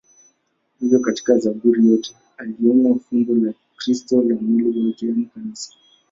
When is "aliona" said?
2.37-2.95